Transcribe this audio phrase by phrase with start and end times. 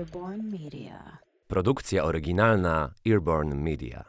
[0.00, 1.18] Earborn Media.
[1.48, 4.04] Produkcja oryginalna Earborn Media.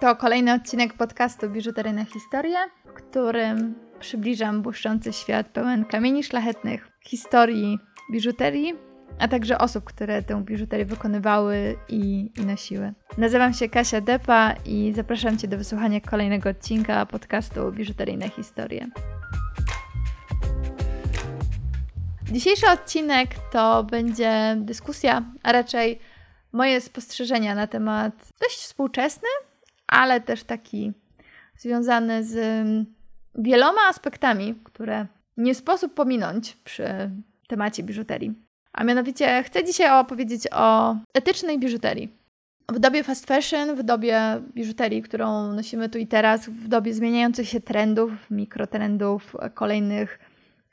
[0.00, 7.78] To kolejny odcinek podcastu Biżuteryjne Historie, w którym przybliżam błyszczący świat pełen kamieni szlachetnych, historii
[8.12, 8.74] biżuterii,
[9.18, 12.92] a także osób, które tę biżuterię wykonywały i, i nosiły.
[13.18, 18.88] Nazywam się Kasia Depa i zapraszam Cię do wysłuchania kolejnego odcinka podcastu Biżuteryjne Historie.
[22.32, 25.98] Dzisiejszy odcinek to będzie dyskusja, a raczej
[26.52, 29.28] moje spostrzeżenia na temat dość współczesny,
[29.86, 30.92] ale też taki
[31.58, 32.66] związany z
[33.34, 37.10] wieloma aspektami, które nie sposób pominąć przy
[37.48, 38.45] temacie biżuterii.
[38.76, 42.12] A mianowicie chcę dzisiaj opowiedzieć o etycznej biżuterii.
[42.72, 44.20] W dobie fast fashion, w dobie
[44.54, 50.18] biżuterii, którą nosimy tu i teraz, w dobie zmieniających się trendów, mikrotrendów, kolejnych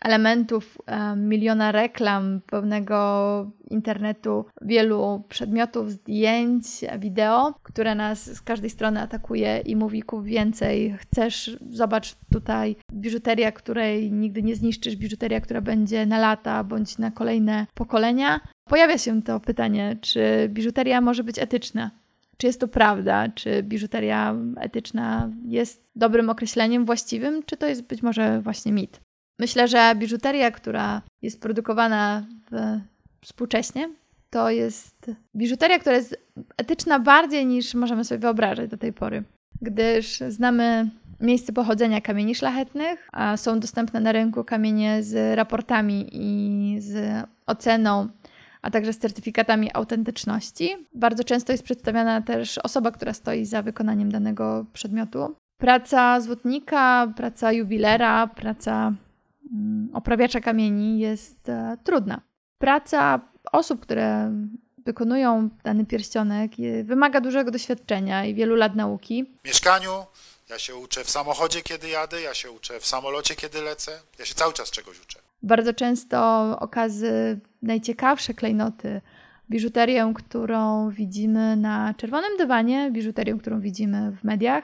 [0.01, 0.77] elementów,
[1.15, 6.65] miliona reklam, pełnego internetu, wielu przedmiotów, zdjęć,
[6.99, 10.95] wideo, które nas z każdej strony atakuje i mówi kup więcej.
[10.99, 17.11] Chcesz, zobacz tutaj biżuteria, której nigdy nie zniszczysz, biżuteria, która będzie na lata bądź na
[17.11, 18.39] kolejne pokolenia.
[18.69, 21.91] Pojawia się to pytanie, czy biżuteria może być etyczna?
[22.37, 23.27] Czy jest to prawda?
[23.35, 28.99] Czy biżuteria etyczna jest dobrym określeniem właściwym, czy to jest być może właśnie mit?
[29.39, 32.79] Myślę, że biżuteria, która jest produkowana w,
[33.21, 33.89] współcześnie,
[34.29, 36.17] to jest biżuteria, która jest
[36.57, 39.23] etyczna bardziej niż możemy sobie wyobrażać do tej pory,
[39.61, 40.89] gdyż znamy
[41.21, 48.07] miejsce pochodzenia kamieni szlachetnych, są dostępne na rynku kamienie z raportami i z oceną,
[48.61, 50.69] a także z certyfikatami autentyczności.
[50.93, 55.35] Bardzo często jest przedstawiana też osoba, która stoi za wykonaniem danego przedmiotu.
[55.57, 58.93] Praca złotnika, praca jubilera, praca
[59.53, 62.21] Mm, oprawiacza kamieni jest e, trudna.
[62.57, 63.19] Praca
[63.51, 64.31] osób, które
[64.85, 66.51] wykonują dany pierścionek
[66.83, 69.25] wymaga dużego doświadczenia i wielu lat nauki.
[69.43, 69.89] W mieszkaniu
[70.53, 73.91] ja się uczę w samochodzie, kiedy jadę, ja się uczę w samolocie, kiedy lecę.
[74.19, 75.19] Ja się cały czas czegoś uczę.
[75.43, 76.17] Bardzo często
[76.59, 79.01] okazy najciekawsze klejnoty,
[79.49, 84.63] biżuterię, którą widzimy na czerwonym dywanie, biżuterię, którą widzimy w mediach,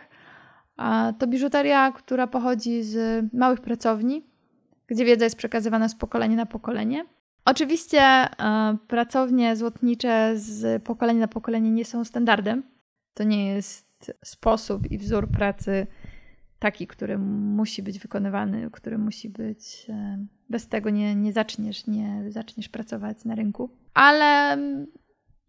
[1.20, 4.24] to biżuteria, która pochodzi z małych pracowni,
[4.88, 7.06] gdzie wiedza jest przekazywana z pokolenia na pokolenie.
[7.46, 8.30] Oczywiście e,
[8.88, 12.64] pracownie złotnicze z pokolenia na pokolenie nie są standardem.
[13.14, 13.89] To nie jest
[14.24, 15.88] sposób i wzór pracy
[16.60, 19.86] taki, który musi być wykonywany, który musi być.
[19.90, 23.70] E, bez tego nie, nie, zaczniesz, nie zaczniesz pracować na rynku.
[23.94, 24.58] Ale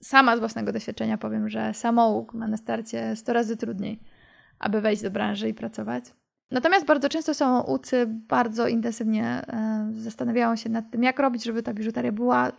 [0.02, 4.00] sama z własnego doświadczenia powiem, że samouk ma na starcie 100 razy trudniej,
[4.58, 6.04] aby wejść do branży i pracować.
[6.50, 11.74] Natomiast bardzo często samoucy bardzo intensywnie e, zastanawiają się nad tym, jak robić, żeby ta
[11.74, 12.52] biżuteria była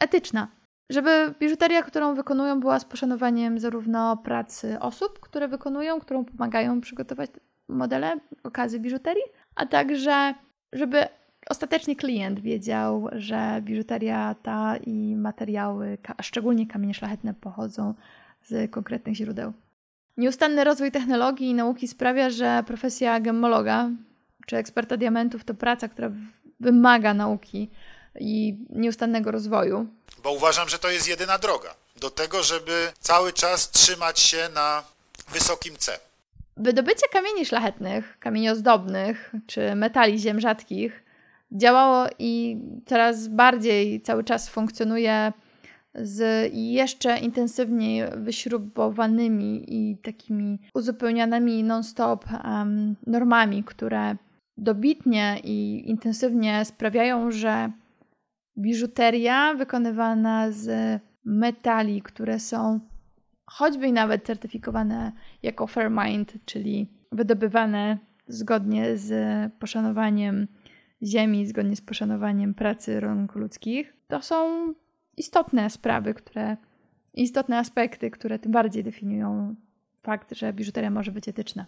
[0.00, 0.48] etyczna.
[0.90, 7.30] Żeby biżuteria, którą wykonują, była z poszanowaniem zarówno pracy osób, które wykonują, którą pomagają przygotować
[7.68, 9.24] modele, okazy biżuterii,
[9.54, 10.34] a także
[10.72, 11.06] żeby
[11.50, 17.94] ostatecznie klient wiedział, że biżuteria ta i materiały, a szczególnie kamienie szlachetne, pochodzą
[18.42, 19.52] z konkretnych źródeł.
[20.16, 23.90] Nieustanny rozwój technologii i nauki sprawia, że profesja gemmologa
[24.46, 26.10] czy eksperta diamentów to praca, która
[26.60, 27.70] wymaga nauki
[28.20, 29.86] i nieustannego rozwoju.
[30.24, 34.82] Bo uważam, że to jest jedyna droga do tego, żeby cały czas trzymać się na
[35.32, 35.98] wysokim C.
[36.56, 41.04] Wydobycie kamieni szlachetnych, kamieni ozdobnych czy metali ziem rzadkich
[41.52, 45.32] działało i coraz bardziej cały czas funkcjonuje
[45.94, 54.16] z jeszcze intensywniej wyśrubowanymi i takimi uzupełnianymi non-stop um, normami, które
[54.56, 57.70] dobitnie i intensywnie sprawiają, że
[58.58, 62.80] biżuteria wykonywana z metali, które są
[63.46, 65.12] choćby nawet certyfikowane
[65.42, 69.12] jako Fairmind, czyli wydobywane zgodnie z
[69.52, 70.48] poszanowaniem
[71.02, 74.74] ziemi, zgodnie z poszanowaniem pracy rąk ludzkich, to są
[75.16, 76.56] istotne sprawy, które,
[77.14, 79.54] istotne aspekty, które tym bardziej definiują
[80.02, 81.66] fakt, że biżuteria może być etyczna.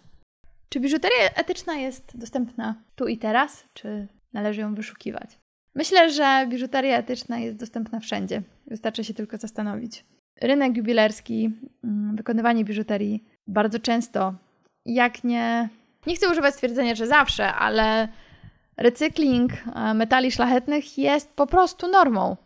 [0.69, 5.39] Czy biżuteria etyczna jest dostępna tu i teraz, czy należy ją wyszukiwać?
[5.77, 8.41] Myślę, że biżuteria etyczna jest dostępna wszędzie.
[8.67, 10.05] Wystarczy się tylko zastanowić.
[10.41, 11.51] Rynek jubilerski,
[11.83, 14.33] mm, wykonywanie biżuterii bardzo często,
[14.85, 15.69] jak nie.
[16.07, 18.07] Nie chcę używać stwierdzenia, że zawsze, ale
[18.77, 22.37] recykling e, metali szlachetnych jest po prostu normą.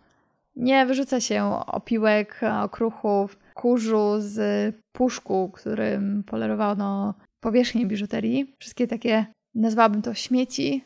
[0.55, 8.55] Nie wyrzuca się opiłek, okruchów, kurzu z puszku, którym polerowano powierzchnię biżuterii.
[8.59, 9.25] Wszystkie takie,
[9.55, 10.85] nazwałabym to śmieci,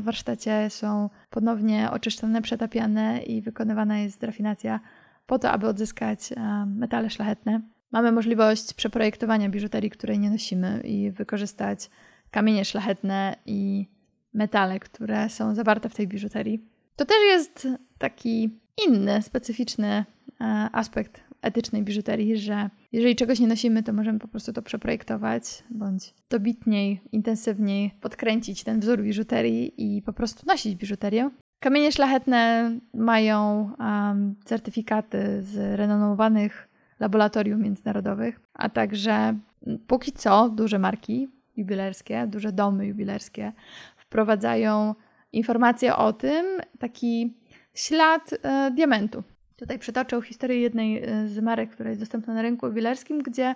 [0.00, 4.80] w warsztacie są ponownie oczyszczone, przetapiane i wykonywana jest rafinacja
[5.26, 6.32] po to, aby odzyskać
[6.66, 7.60] metale szlachetne.
[7.92, 11.90] Mamy możliwość przeprojektowania biżuterii, której nie nosimy i wykorzystać
[12.30, 13.88] kamienie szlachetne i
[14.34, 16.64] metale, które są zawarte w tej biżuterii.
[16.96, 17.68] To też jest
[17.98, 20.04] taki inny, specyficzny
[20.40, 25.64] e, aspekt etycznej biżuterii, że jeżeli czegoś nie nosimy, to możemy po prostu to przeprojektować,
[25.70, 31.30] bądź dobitniej, intensywniej podkręcić ten wzór biżuterii i po prostu nosić biżuterię.
[31.60, 36.68] Kamienie szlachetne mają um, certyfikaty z renomowanych
[37.00, 39.38] laboratorium międzynarodowych, a także
[39.86, 43.52] póki co duże marki jubilerskie, duże domy jubilerskie
[43.96, 44.94] wprowadzają
[45.32, 46.46] informacje o tym,
[46.78, 47.36] taki
[47.74, 49.22] ślad e, diamentu.
[49.56, 53.54] Tutaj przytoczę historię jednej e, z marek, która jest dostępna na rynku jubilerskim, gdzie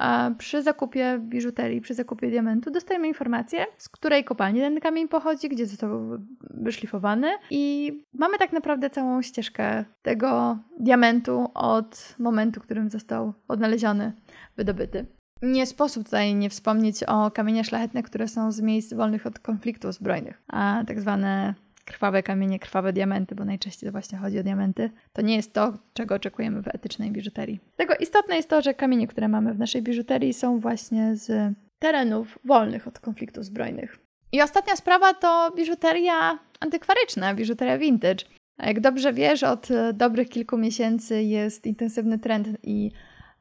[0.00, 5.48] e, przy zakupie biżuterii, przy zakupie diamentu dostajemy informację, z której kopalni ten kamień pochodzi,
[5.48, 12.90] gdzie został wyszlifowany i mamy tak naprawdę całą ścieżkę tego diamentu od momentu, w którym
[12.90, 14.12] został odnaleziony,
[14.56, 15.06] wydobyty.
[15.42, 19.94] Nie sposób tutaj nie wspomnieć o kamieniach szlachetnych, które są z miejsc wolnych od konfliktów
[19.94, 21.54] zbrojnych, a tak zwane
[21.84, 25.72] krwawe kamienie, krwawe diamenty, bo najczęściej to właśnie chodzi o diamenty, to nie jest to,
[25.94, 27.60] czego oczekujemy w etycznej biżuterii.
[27.76, 32.38] Tego istotne jest to, że kamienie, które mamy w naszej biżuterii są właśnie z terenów
[32.44, 33.98] wolnych od konfliktów zbrojnych.
[34.32, 38.24] I ostatnia sprawa to biżuteria antykwaryczna, biżuteria vintage.
[38.58, 42.90] Jak dobrze wiesz, od dobrych kilku miesięcy jest intensywny trend i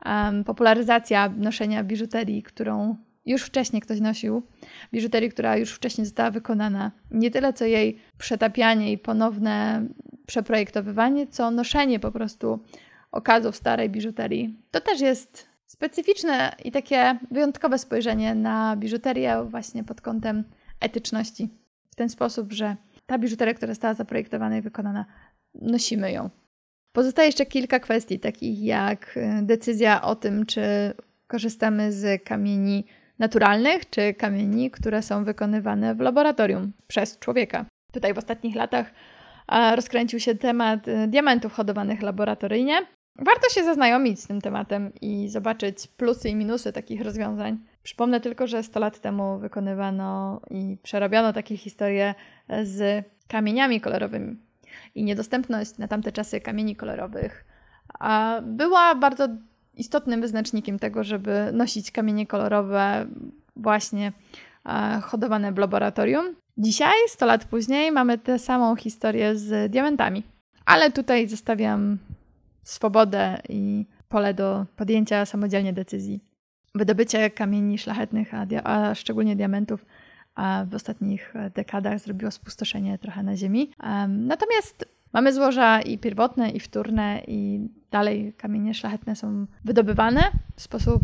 [0.05, 2.95] um, popularyzacja noszenia biżuterii, którą
[3.25, 4.43] już wcześniej ktoś nosił,
[4.93, 6.91] biżuterii, która już wcześniej została wykonana.
[7.11, 9.87] Nie tyle co jej przetapianie i ponowne
[10.27, 12.59] przeprojektowywanie, co noszenie po prostu
[13.11, 14.55] okazów starej biżuterii.
[14.71, 20.43] To też jest specyficzne i takie wyjątkowe spojrzenie na biżuterię właśnie pod kątem
[20.79, 21.49] etyczności.
[21.91, 22.75] W ten sposób, że
[23.05, 25.05] ta biżuteria, która została zaprojektowana i wykonana,
[25.55, 26.29] nosimy ją.
[26.91, 30.61] Pozostaje jeszcze kilka kwestii, takich jak y, decyzja o tym, czy
[31.27, 32.85] korzystamy z kamieni
[33.21, 37.65] naturalnych, czy kamieni, które są wykonywane w laboratorium przez człowieka.
[37.93, 38.91] Tutaj w ostatnich latach
[39.75, 42.77] rozkręcił się temat y, diamentów hodowanych laboratoryjnie.
[43.15, 47.59] Warto się zaznajomić z tym tematem i zobaczyć plusy i minusy takich rozwiązań.
[47.83, 52.15] Przypomnę tylko, że 100 lat temu wykonywano i przerabiano takie historie
[52.63, 54.37] z kamieniami kolorowymi
[54.95, 57.45] i niedostępność na tamte czasy kamieni kolorowych
[58.41, 59.27] była bardzo
[59.73, 63.07] istotnym wyznacznikiem tego, żeby nosić kamienie kolorowe
[63.55, 64.11] właśnie
[65.01, 66.35] hodowane w laboratorium.
[66.57, 70.23] Dzisiaj, 100 lat później, mamy tę samą historię z diamentami.
[70.65, 71.97] Ale tutaj zostawiam
[72.63, 76.19] swobodę i pole do podjęcia samodzielnie decyzji.
[76.75, 79.85] Wydobycie kamieni szlachetnych, a, a szczególnie diamentów,
[80.35, 83.71] a w ostatnich dekadach zrobiło spustoszenie trochę na Ziemi.
[84.07, 90.21] Natomiast mamy złoża i pierwotne, i wtórne, i dalej kamienie szlachetne są wydobywane
[90.55, 91.01] w sposób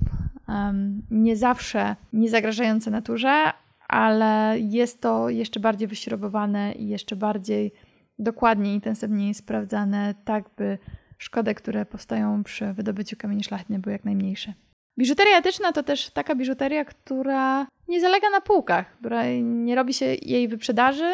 [0.48, 3.51] um, nie zawsze nie zagrażający naturze,
[3.88, 7.74] ale jest to jeszcze bardziej wyśrubowane i jeszcze bardziej
[8.19, 10.78] dokładnie, intensywniej sprawdzane, tak by
[11.18, 14.54] szkody, które powstają przy wydobyciu kamieni szlachetnych były jak najmniejsze.
[15.00, 20.06] Biżuteria etyczna to też taka biżuteria, która nie zalega na półkach, która nie robi się
[20.06, 21.14] jej wyprzedaży,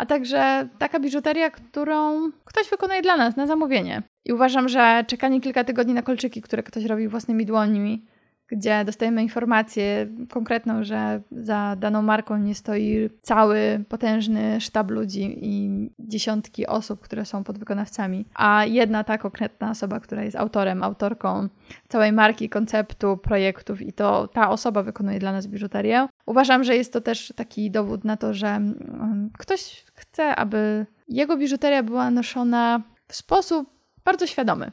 [0.00, 4.02] a także taka biżuteria, którą ktoś wykonuje dla nas na zamówienie.
[4.24, 8.06] I uważam, że czekanie kilka tygodni na kolczyki, które ktoś robi własnymi dłońmi,
[8.50, 15.70] gdzie dostajemy informację konkretną, że za daną marką nie stoi cały potężny sztab ludzi i
[15.98, 21.48] dziesiątki osób, które są podwykonawcami, a jedna ta konkretna osoba, która jest autorem, autorką
[21.88, 26.08] całej marki, konceptu, projektów i to ta osoba wykonuje dla nas biżuterię.
[26.26, 31.36] Uważam, że jest to też taki dowód na to, że mm, ktoś chce, aby jego
[31.36, 33.70] biżuteria była noszona w sposób
[34.04, 34.72] bardzo świadomy.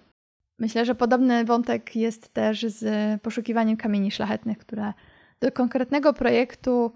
[0.60, 4.94] Myślę, że podobny wątek jest też z poszukiwaniem kamieni szlachetnych, które
[5.40, 6.94] do konkretnego projektu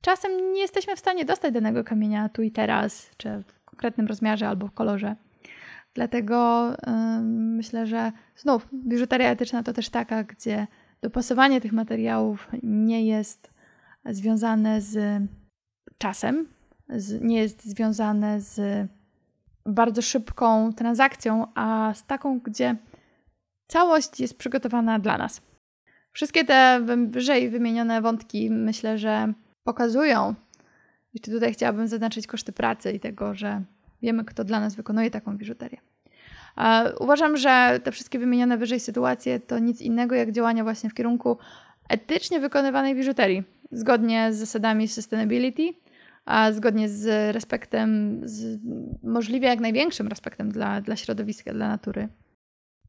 [0.00, 4.48] czasem nie jesteśmy w stanie dostać danego kamienia tu i teraz, czy w konkretnym rozmiarze
[4.48, 5.16] albo w kolorze.
[5.94, 10.66] Dlatego yy, myślę, że znów biżuteria etyczna to też taka, gdzie
[11.00, 13.50] dopasowanie tych materiałów nie jest
[14.04, 15.22] związane z
[15.98, 16.48] czasem,
[16.88, 18.88] z, nie jest związane z
[19.66, 22.76] bardzo szybką transakcją, a z taką, gdzie
[23.66, 25.42] całość jest przygotowana dla nas.
[26.12, 29.32] Wszystkie te wyżej wymienione wątki myślę, że
[29.64, 30.34] pokazują,
[31.14, 33.62] jeszcze tutaj chciałabym zaznaczyć koszty pracy i tego, że
[34.02, 35.80] wiemy, kto dla nas wykonuje taką biżuterię.
[37.00, 41.38] Uważam, że te wszystkie wymienione wyżej sytuacje to nic innego jak działania właśnie w kierunku
[41.88, 45.74] etycznie wykonywanej biżuterii, zgodnie z zasadami sustainability,
[46.30, 48.60] a zgodnie z respektem, z
[49.02, 52.08] możliwie jak największym respektem dla, dla środowiska, dla natury.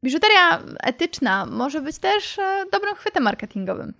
[0.04, 3.94] Biżuteria etyczna może być też e, dobrym chwytem marketingowym.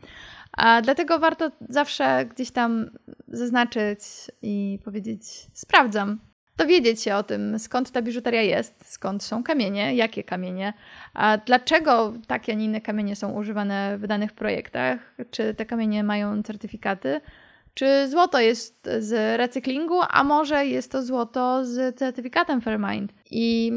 [0.52, 2.90] A dlatego warto zawsze gdzieś tam
[3.28, 4.00] zaznaczyć
[4.42, 6.20] i powiedzieć: Sprawdzam.
[6.58, 10.74] Dowiedzieć się o tym, skąd ta biżuteria jest, skąd są kamienie, jakie kamienie,
[11.14, 16.04] a dlaczego takie, a nie inne kamienie są używane w danych projektach, czy te kamienie
[16.04, 17.22] mają certyfikaty,
[17.74, 23.14] czy złoto jest z recyklingu, a może jest to złoto z certyfikatem Fairmind.
[23.32, 23.72] I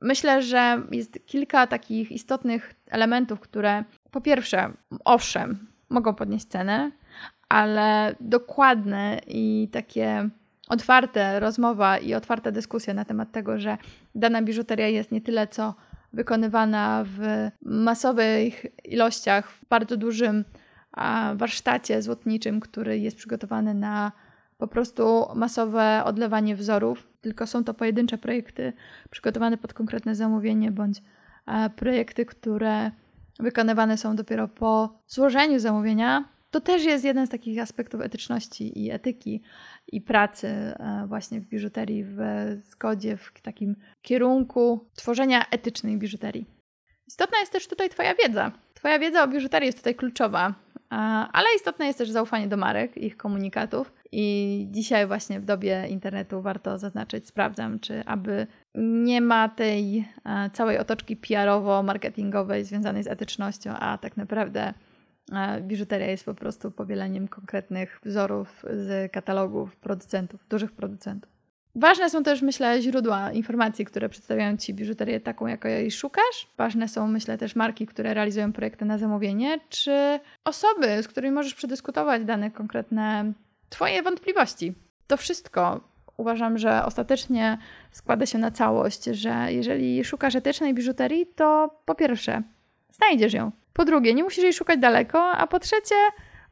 [0.00, 4.72] myślę, że jest kilka takich istotnych elementów, które po pierwsze,
[5.04, 6.90] owszem, mogą podnieść cenę,
[7.48, 10.28] ale dokładne i takie
[10.68, 13.78] otwarte rozmowa i otwarta dyskusja na temat tego, że
[14.14, 15.74] dana biżuteria jest nie tyle co
[16.12, 20.44] wykonywana w masowych ilościach, w bardzo dużym
[21.34, 24.12] warsztacie złotniczym, który jest przygotowany na
[24.58, 28.72] po prostu masowe odlewanie wzorów, tylko są to pojedyncze projekty
[29.10, 31.02] przygotowane pod konkretne zamówienie bądź
[31.76, 32.90] projekty, które
[33.38, 38.90] wykonywane są dopiero po złożeniu zamówienia, to też jest jeden z takich aspektów etyczności i
[38.90, 39.42] etyki
[39.92, 42.18] i pracy e, właśnie w biżuterii, w
[42.70, 46.46] zgodzie, w takim kierunku tworzenia etycznej biżuterii.
[47.06, 48.52] Istotna jest też tutaj Twoja wiedza.
[48.74, 50.54] Twoja wiedza o biżuterii jest tutaj kluczowa,
[51.32, 53.92] ale istotne jest też zaufanie do marek, ich komunikatów.
[54.12, 60.50] I dzisiaj, właśnie w dobie internetu, warto zaznaczyć, sprawdzam, czy aby nie ma tej e,
[60.52, 64.74] całej otoczki PR-owo-marketingowej związanej z etycznością, a tak naprawdę
[65.32, 71.39] e, biżuteria jest po prostu powieleniem konkretnych wzorów z katalogów producentów, dużych producentów.
[71.74, 76.46] Ważne są też, myślę, źródła informacji, które przedstawiają Ci biżuterię taką, jaką jej szukasz.
[76.56, 81.54] Ważne są, myślę, też marki, które realizują projekty na zamówienie, czy osoby, z którymi możesz
[81.54, 83.32] przedyskutować dane konkretne
[83.68, 84.74] Twoje wątpliwości.
[85.06, 85.80] To wszystko
[86.16, 87.58] uważam, że ostatecznie
[87.92, 92.42] składa się na całość, że jeżeli szukasz etycznej biżuterii, to po pierwsze,
[92.90, 93.50] znajdziesz ją.
[93.72, 95.94] Po drugie, nie musisz jej szukać daleko, a po trzecie,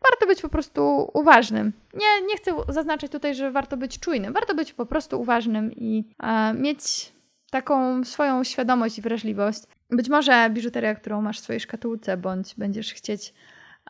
[0.03, 1.73] warto być po prostu uważnym.
[1.95, 4.33] Nie, nie chcę zaznaczyć tutaj, że warto być czujnym.
[4.33, 7.13] Warto być po prostu uważnym i e, mieć
[7.51, 9.63] taką swoją świadomość i wrażliwość.
[9.91, 13.35] Być może biżuteria, którą masz w swojej szkatułce, bądź będziesz chcieć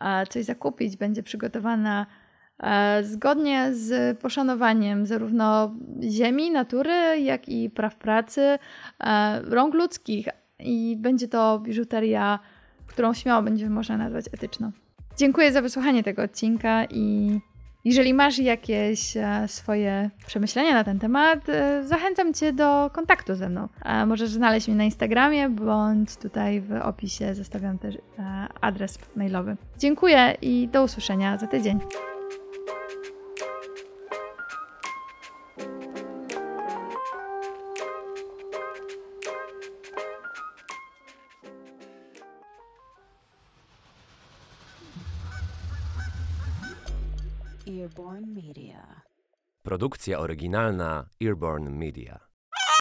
[0.01, 2.05] e, coś zakupić, będzie przygotowana
[2.59, 8.59] e, zgodnie z poszanowaniem zarówno ziemi, natury, jak i praw pracy,
[8.99, 10.27] e, rąk ludzkich.
[10.59, 12.39] I będzie to biżuteria,
[12.87, 14.71] którą śmiało będzie można nazwać etyczną.
[15.19, 17.39] Dziękuję za wysłuchanie tego odcinka i
[17.85, 23.49] jeżeli masz jakieś e, swoje przemyślenia na ten temat, e, zachęcam Cię do kontaktu ze
[23.49, 23.67] mną.
[23.85, 27.97] E, możesz znaleźć mnie na Instagramie, bądź tutaj w opisie zostawiam też
[28.61, 29.57] adres mailowy.
[29.77, 31.79] Dziękuję i do usłyszenia za tydzień.
[49.79, 52.28] Produkcja oryginalna Earborn Media.